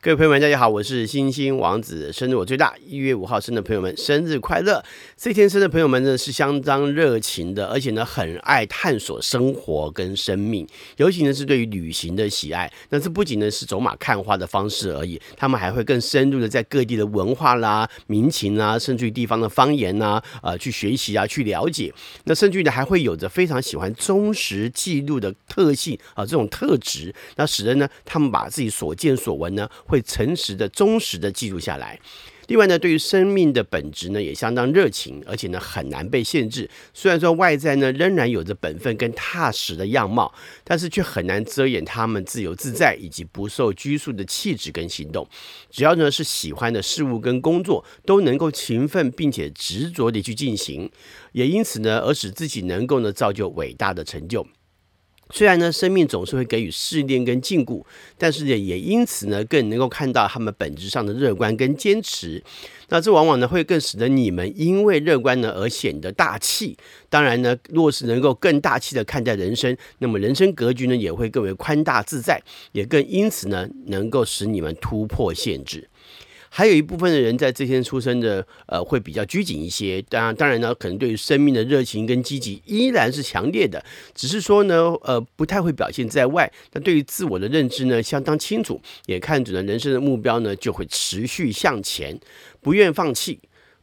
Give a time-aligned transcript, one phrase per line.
[0.00, 4.80] 各位朋友们，大家好，我是星星王子，生日我最大，一月五号生的朋友们，生日快乐！
[5.16, 10.64] 这天生的朋友们呢，是相当热情的，而且呢，很爱探索生活跟生命，
[10.98, 12.72] 尤其呢是对于旅行的喜爱。
[12.90, 21.92] 那这不仅呢是走马看花的方式而已，他们还会更深入的在各地的文化啦、民情啊，甚至于地方的方言呐，呃，去学习啊，去了解。
[22.22, 29.68] 那甚至于呢，还会有着非常喜欢忠实记录的特性啊，这种特质，那使得呢，他们把自己所见所闻呢。
[29.88, 31.98] 会诚实的、忠实的记录下来。
[32.48, 36.66] 另外呢，对于生命的本质呢，也相当热情，而且呢，很难被限制。
[36.94, 40.32] 虽然说外在呢，仍然有着本分跟踏实的样貌，
[40.64, 45.28] 但是却很难遮掩他们自由自在以及不受拘束的气质跟行动。
[45.70, 50.90] 只要呢是喜欢的事物跟工作，都能够勤奋并且执着地去进行，
[51.32, 54.46] 也因此呢，而使自己能够呢，造就伟大的成就。
[55.30, 57.84] 虽然呢，生命总是会给予试炼跟禁锢，
[58.16, 62.42] 但是呢，也因此呢，更能够看到他们本质上的乐观跟坚持。
[62.88, 66.76] 那这往往呢，会更使得你们因为乐观呢而显得大气。
[67.10, 75.88] 当然呢，若是能够更大气的看待人生，那么人生格局呢，也会更为宽大自在，也更因此呢，能够使你们突破限制。
[76.50, 80.00] 还有一部分的人在这天出生的，呃，会比较拘谨一些。
[80.02, 86.50] 当然，当然呢，可能对于生命的热情跟积极依然是强烈的，只是说呢，呃，不太会表现在外。
[86.72, 92.18] 那对于自我的认知呢，相当清楚，也看准了人生的目标呢，就会持续向前，
[92.60, 93.38] 不愿放弃。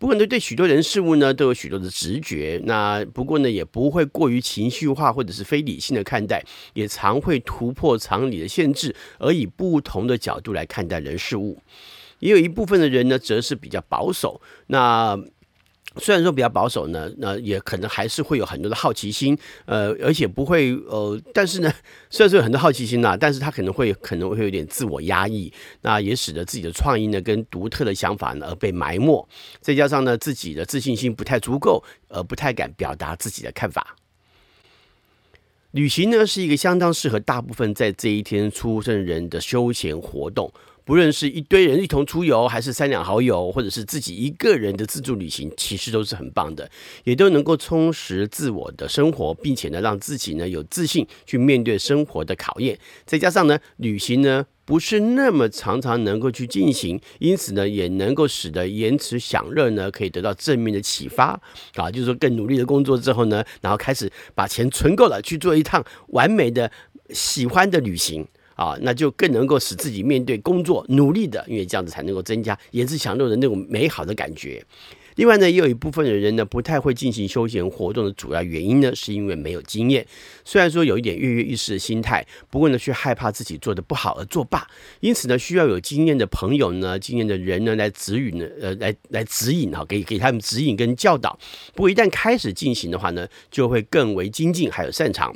[0.00, 2.60] 不过呢，对许多人事物呢，都有许多的直觉。
[2.64, 6.40] 那不过呢，也不会过于情绪化或者是非理性的看待，
[6.74, 11.60] 也常会突破常理的限制，而以不同的角度来看待人事物。
[12.20, 14.40] 也有一部分的人呢，则是比较保守。
[14.68, 15.18] 那
[15.96, 21.72] 虽然说比较保守呢，那也可能还是会有很多的好奇心，呃，而且不会呃，但是呢，
[22.08, 29.28] 虽然说有很多好奇心呐，但是他可能会可能会有点自我压抑，那也使得自己的创意呢跟独特的想法呢而被埋没。
[29.60, 33.96] 再加上呢，自己的自信心不太足够，而不太敢表达自己的看法。
[35.72, 40.52] 旅行呢，是一个相当适合大部分在这一天出生人的休闲活动。
[40.88, 46.70] 不论是一堆人一同出游，还是三两好友，或者是自己一个人的自助旅行，其实都是很棒的，
[47.04, 52.78] 也都能够充实自我的生活，并且呢，让自己呢有自信去面对生活的考验。
[53.04, 61.38] 再加上呢，旅行呢不是那么常常能够去进行，因此呢，也能够使得延迟享乐呢可以得到正面的启发
[61.74, 66.72] 啊，就是说更努力的工作之后呢，然后开始把钱存够了，去做一趟完美的
[67.10, 68.26] 喜欢的旅行。
[68.58, 74.60] 啊，那就更能够使自己面对工作努力的，因为这样子才能够增加延迟享乐的那种美好的感觉。
[75.14, 80.04] 另外呢，也有一部分的人呢，不太会进行休闲活动的主要原因呢，是因为没有经验。
[80.44, 84.66] 虽然说有一点跃跃欲试的心态，不过呢，却害怕自己做得不好而作罢。
[84.98, 91.38] 因此呢，需要有经验的朋友呢，经验的人呢，来指引呢，呃，来来指引哈，给给他们指引跟教导。
[91.74, 95.32] 不过一旦开始进行的话呢，就会更为精进，还有擅长。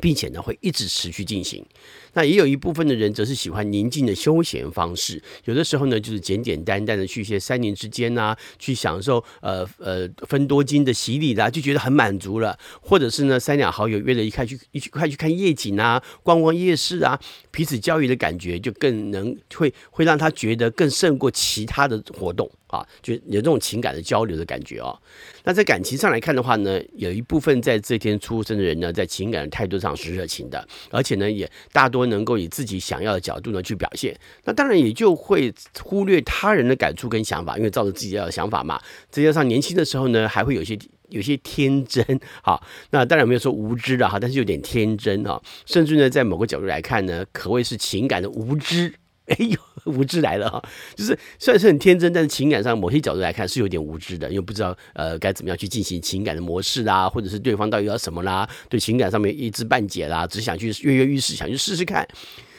[0.00, 1.64] 并且呢，会一直持续进行。
[2.12, 12.58] 那也有一部分的人则是喜欢宁静的休闲方式，有的时候呢，就是简简单单的去一些山林之间呐、啊，去享受呃呃分多金的洗礼啦，就觉得很满足了。
[12.80, 17.20] 或者是呢，三两好友约着一块去一块去看夜景啊，逛逛夜市啊，
[17.50, 22.50] 彼此交流的感觉就更能会会让他觉得更胜过其他的活动。
[22.68, 24.98] 啊，就有这种情感的交流的感觉哦。
[25.44, 34.18] 那在感情上来看的话呢，有一部分在这天出生的人呢，在情感的态度上是热情的，而且呢，也大多能够以自己想要的角度呢去表现。
[34.44, 38.80] 那当然也就会忽略他人的感触跟想法，因为照着自己要的想法嘛。
[39.10, 40.76] 再加上年轻的时候呢，还会有些
[41.08, 42.04] 有些天真。
[42.42, 48.92] 好，那当然没有说无知的哈，但是有点天真哈，甚至呢，在某个角度来看呢，可谓是情感的无知。
[49.26, 49.58] 哎呦，
[49.90, 50.62] 无知来了哈！
[50.94, 62.06] 就是虽然是很天真，但是情感上某些角度来看是有点无知的，因为不知道呃该怎么样去进行情感的模式啦，或者是对方到底要什么啦，对情感上面一知半解啦，只想去跃跃欲试，想去试试看。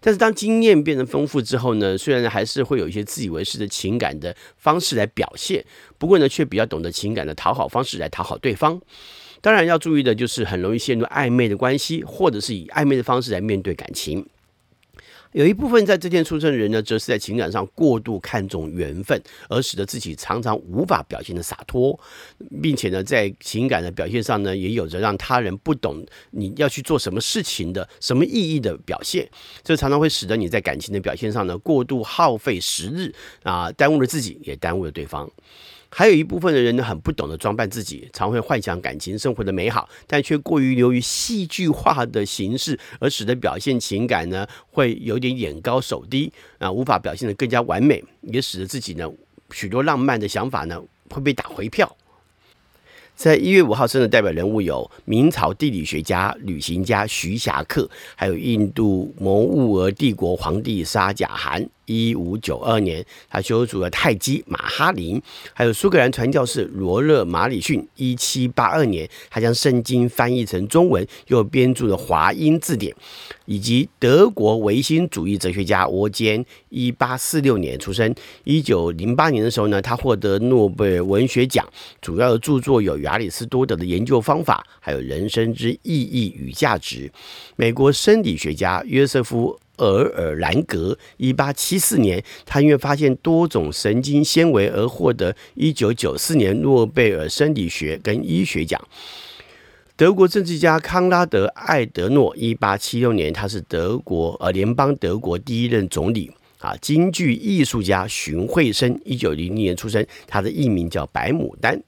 [0.00, 5.64] 但是当经验变得丰富之后呢，虽然还是会有一些自以为是的情感的方式来表现，
[5.98, 8.80] 不过呢，却比较懂得情感的讨好方式来讨好对方。
[9.40, 14.24] 当然要注意的就是很容易陷入暧昧的关系，或者是以暧昧的方式来面对感情。
[15.32, 21.98] 有一部分在这天出生的人呢，则是在情感上过度看重缘分，而使得自己常常无法表现的洒脱，
[22.62, 29.28] 并且呢，在情感的表现上呢，也有着让他人不懂你要去做什么事情的什么意义的表现。
[29.62, 35.30] 这常常会使得你在感情的表现上呢，过度耗费时日啊，耽误了自己，也耽误了对方。
[35.90, 49.10] 还有一部分的人呢，很不懂得装扮自己，常会幻想感情生活的美好，但却过于流于戏剧化的形式，而使得表现情感呢，会有点眼高手低啊，无法表现得更加完美，也使得自己呢，
[49.50, 50.80] 许多浪漫的想法呢，
[51.10, 51.96] 会被打回票。
[53.16, 61.68] 在一月五号生的代表人物有明朝地理学家、旅行家徐霞客，还有印度摩兀儿帝国皇帝沙贾汗。
[61.88, 65.20] 一五九二年，他修筑了泰姬玛哈林，
[65.54, 67.84] 还有苏格兰传教士罗勒马里逊。
[67.96, 72.94] 一七八二年，他将圣经翻译成中文，又编著了华英字典，
[73.46, 76.44] 以及德国唯心主义哲学家沃坚。
[76.68, 78.14] 一八四六年出生，
[78.44, 81.66] 一九零八年的时候呢，他获得诺贝尔文学奖，
[82.02, 87.10] 主要的著作有亚里士多德的研究方法，还有人生之意义与价值。
[87.56, 89.58] 美国生理学家约瑟夫。
[89.78, 98.80] 额尔兰格，一八七四年，他因为发现多种神经纤维而获得一九九四年诺贝尔生理学跟医学奖。
[99.96, 106.76] 德国政治家康拉德·艾德诺，一八七六年，他是德国呃联邦德国第一任总理啊。
[106.80, 111.82] 京剧艺术家荀慧生，一九零零年出生，他的艺名叫白牡丹。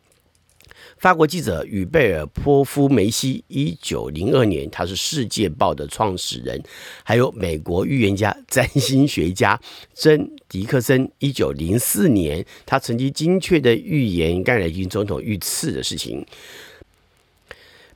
[1.01, 6.61] 法国记者与贝尔波夫梅西，一九零二年，他是《世界报》的创始人；
[7.03, 9.59] 还有美国预言家、占星学家
[9.95, 16.23] 珍迪克森，一九零四年，他曾经精确的预言甘乃迪总统遇刺的事情。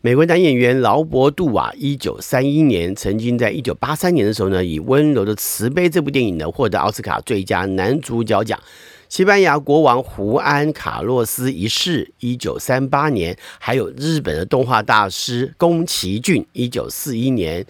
[0.01, 8.59] 美国男演员劳勃·杜瓦，一九三一年，曾经在一九八三年的时候呢，以《温柔的慈悲》这部电影呢，获得奥斯卡最佳男主角奖。
[9.15, 17.63] 西班牙国王胡安·卡洛斯一世，一九三八年；还有日本的动画大师宫崎骏，一九四一年；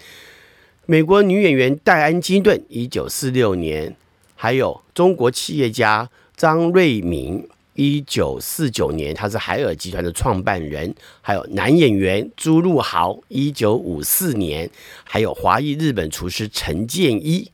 [0.87, 3.93] 美国女演员戴安·金顿，一九四六年；
[4.33, 10.89] 还有中国企业家张瑞敏，一九四九年，他是海尔集团的创办人；
[11.21, 14.67] 还有男演员朱陆豪，一九五四年；
[15.03, 17.51] 还有华裔日本厨师陈建一，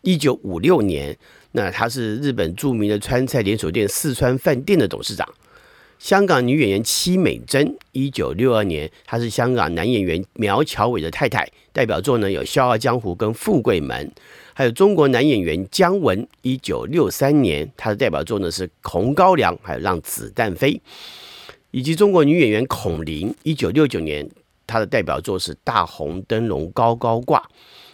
[0.00, 1.18] 一九五六年。
[1.56, 5.26] 那他是日本著名的川菜连锁店四川饭店的董事长。
[5.98, 11.48] 香港女演员戚美珍，一九六二年，她是香港男演员苗侨伟的太太。
[11.72, 14.06] 代表作呢有《笑傲江湖》跟《富贵门》。
[14.52, 20.74] 还有中国男演员姜文，一九六三年，他的代表作呢是《红高粱》，还有《让子弹飞》。
[21.70, 24.28] 以及中国女演员孔琳，一九六九年，
[24.66, 27.38] 她的代表作是《大红灯笼高高挂》。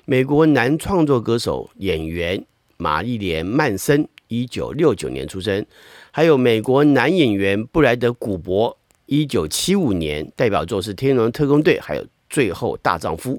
[0.04, 2.44] 美国男创作歌手演员。
[2.82, 5.62] 玛丽莲·曼森，一九六九年出生；
[6.10, 8.76] 还有美国男演员布莱德·古柏，
[9.06, 13.34] 一九七五年，代表作是《天龙特工队》，还有《最后大丈夫》。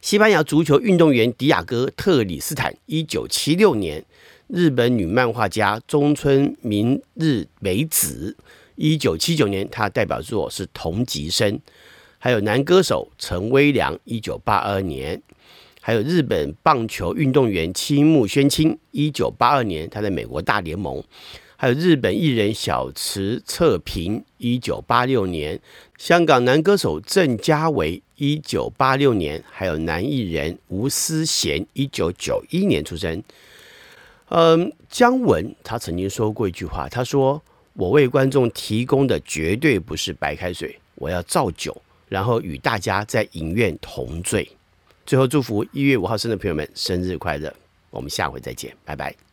[0.00, 4.02] 西班牙足球运动员迪亚哥·特里斯坦，一九七六年；
[4.48, 8.36] 日本女漫画家中村明日美子，
[8.74, 11.52] 一九七九年，她代表作是《同级生》；
[12.18, 15.22] 还有男歌手陈威良，一九八二年。
[15.88, 21.00] 还有日本棒球运动员青木宣清，一九八二年他在美国大联盟；
[21.56, 25.56] 还有日本艺人小池彻平，一九八六年；
[25.96, 33.22] 香港男歌手郑嘉维，一九八六年；还有男艺人吴思贤，一九九一年出生。
[34.28, 37.42] 嗯，姜文他曾经说过一句话，他说
[37.72, 41.74] ：“我为观众提供的绝对不是白开水，我要造酒，
[42.10, 44.46] 然后与大家在影院同醉。”
[45.08, 47.50] 最后祝福一月五号生的朋友们生日快乐！
[47.88, 49.27] 我们下回再见，拜拜。